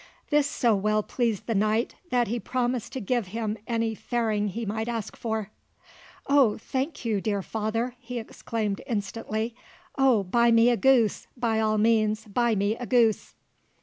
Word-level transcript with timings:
This 0.31 0.49
so 0.49 0.73
well 0.73 1.03
pleased 1.03 1.45
the 1.45 1.53
knight, 1.53 1.93
that 2.09 2.27
he 2.27 2.39
promised 2.39 2.91
to 2.93 2.99
give 2.99 3.27
him 3.27 3.55
any 3.67 3.93
fairing 3.93 4.47
he 4.47 4.65
might 4.65 4.87
ask 4.87 5.15
for. 5.15 5.51
"`Oh, 6.27 6.59
thank 6.59 7.05
you, 7.05 7.21
dear 7.21 7.43
father!' 7.43 7.93
he 7.99 8.17
exclaimed 8.17 8.81
instantly. 8.87 9.53
`Oh, 9.99 10.23
buy 10.31 10.49
me 10.49 10.71
a 10.71 10.75
goose 10.75 11.27
by 11.37 11.59
all 11.59 11.77
means 11.77 12.25
buy 12.25 12.55
me 12.55 12.75
a 12.77 12.87
goose!' 12.87 13.35